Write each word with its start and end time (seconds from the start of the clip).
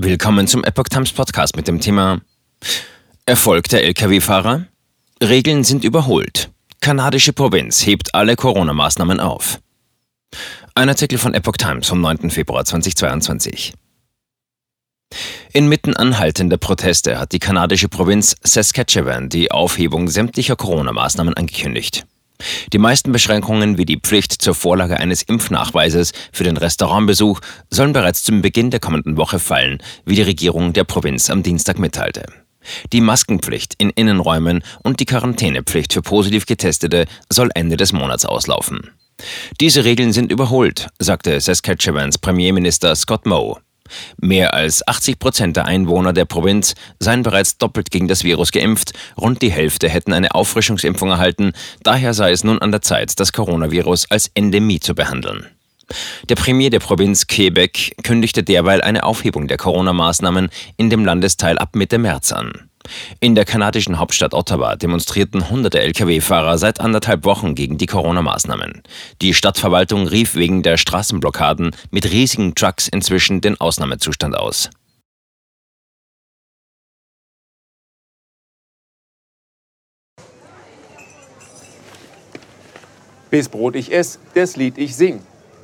Willkommen 0.00 0.46
zum 0.46 0.62
Epoch 0.62 0.84
Times 0.84 1.10
Podcast 1.10 1.56
mit 1.56 1.66
dem 1.66 1.80
Thema 1.80 2.20
Erfolg 3.26 3.68
der 3.68 3.82
Lkw-Fahrer? 3.82 4.66
Regeln 5.20 5.64
sind 5.64 5.82
überholt. 5.82 6.52
Kanadische 6.80 7.32
Provinz 7.32 7.84
hebt 7.84 8.14
alle 8.14 8.36
Corona-Maßnahmen 8.36 9.18
auf. 9.18 9.58
Ein 10.76 10.88
Artikel 10.88 11.18
von 11.18 11.34
Epoch 11.34 11.56
Times 11.56 11.88
vom 11.88 12.00
9. 12.00 12.30
Februar 12.30 12.64
2022. 12.64 13.74
Inmitten 15.52 15.96
anhaltender 15.96 16.58
Proteste 16.58 17.18
hat 17.18 17.32
die 17.32 17.40
kanadische 17.40 17.88
Provinz 17.88 18.36
Saskatchewan 18.44 19.28
die 19.28 19.50
Aufhebung 19.50 20.06
sämtlicher 20.06 20.54
Corona-Maßnahmen 20.54 21.34
angekündigt. 21.34 22.06
Die 22.72 22.78
meisten 22.78 23.12
Beschränkungen 23.12 23.78
wie 23.78 23.84
die 23.84 23.98
Pflicht 23.98 24.32
zur 24.32 24.54
Vorlage 24.54 24.98
eines 24.98 25.22
Impfnachweises 25.22 26.12
für 26.32 26.44
den 26.44 26.56
Restaurantbesuch 26.56 27.40
sollen 27.70 27.92
bereits 27.92 28.22
zum 28.22 28.42
Beginn 28.42 28.70
der 28.70 28.80
kommenden 28.80 29.16
Woche 29.16 29.38
fallen, 29.38 29.78
wie 30.04 30.14
die 30.14 30.22
Regierung 30.22 30.72
der 30.72 30.84
Provinz 30.84 31.30
am 31.30 31.42
Dienstag 31.42 31.78
mitteilte. 31.78 32.24
Die 32.92 33.00
Maskenpflicht 33.00 33.74
in 33.78 33.90
Innenräumen 33.90 34.62
und 34.82 35.00
die 35.00 35.06
Quarantänepflicht 35.06 35.92
für 35.92 36.02
positiv 36.02 36.46
Getestete 36.46 37.06
soll 37.30 37.50
Ende 37.54 37.76
des 37.76 37.92
Monats 37.92 38.24
auslaufen. 38.24 38.90
Diese 39.60 39.84
Regeln 39.84 40.12
sind 40.12 40.30
überholt, 40.30 40.88
sagte 40.98 41.40
Saskatchewans 41.40 42.18
Premierminister 42.18 42.94
Scott 42.94 43.26
Moe. 43.26 43.56
Mehr 44.20 44.54
als 44.54 44.86
80 44.86 45.18
Prozent 45.18 45.56
der 45.56 45.66
Einwohner 45.66 46.12
der 46.12 46.24
Provinz 46.24 46.74
seien 46.98 47.22
bereits 47.22 47.58
doppelt 47.58 47.90
gegen 47.90 48.08
das 48.08 48.24
Virus 48.24 48.52
geimpft, 48.52 48.92
rund 49.20 49.42
die 49.42 49.50
Hälfte 49.50 49.88
hätten 49.88 50.12
eine 50.12 50.34
Auffrischungsimpfung 50.34 51.10
erhalten, 51.10 51.52
daher 51.82 52.14
sei 52.14 52.32
es 52.32 52.44
nun 52.44 52.60
an 52.60 52.72
der 52.72 52.82
Zeit, 52.82 53.18
das 53.20 53.32
Coronavirus 53.32 54.10
als 54.10 54.30
Endemie 54.34 54.80
zu 54.80 54.94
behandeln. 54.94 55.46
Der 56.28 56.34
Premier 56.34 56.70
der 56.70 56.80
Provinz 56.80 57.26
Quebec 57.26 57.96
kündigte 58.02 58.42
derweil 58.42 58.82
eine 58.82 59.04
Aufhebung 59.04 59.48
der 59.48 59.56
Corona-Maßnahmen 59.56 60.50
in 60.76 60.90
dem 60.90 61.04
Landesteil 61.04 61.58
ab 61.58 61.74
Mitte 61.74 61.98
März 61.98 62.32
an. 62.32 62.67
In 63.20 63.34
der 63.34 63.44
kanadischen 63.44 63.98
Hauptstadt 63.98 64.34
Ottawa 64.34 64.76
demonstrierten 64.76 65.50
hunderte 65.50 65.80
Lkw-Fahrer 65.80 66.58
seit 66.58 66.80
anderthalb 66.80 67.24
Wochen 67.24 67.54
gegen 67.54 67.78
die 67.78 67.86
Corona-Maßnahmen. 67.86 68.82
Die 69.20 69.34
Stadtverwaltung 69.34 70.06
rief 70.06 70.34
wegen 70.34 70.62
der 70.62 70.76
Straßenblockaden 70.76 71.74
mit 71.90 72.10
riesigen 72.10 72.54
Trucks 72.54 72.88
inzwischen 72.88 73.40
den 73.40 73.60
Ausnahmezustand 73.60 74.36
aus. 74.36 74.70
Bis 83.30 83.50
Brot 83.50 83.76
ich 83.76 83.92
ess, 83.92 84.18
das 84.34 84.56
Lied 84.56 84.78
ich 84.78 84.96
sing. 84.96 85.20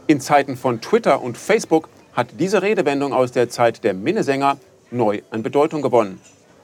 In 0.07 0.21
Zeiten 0.21 0.57
von 0.57 0.83
Twitter 0.83 1.23
und 1.23 1.39
Facebook 1.39 1.89
hat 2.13 2.29
diese 2.39 2.61
Redewendung 2.61 3.15
aus 3.15 3.33
der 3.33 3.49
Zeit 3.49 3.85
der 3.85 3.95
Minnesänger 3.95 4.59
neu 4.91 5.23
an 5.31 5.43
Bedeutung 5.43 5.81
gewonnen. 5.81 6.21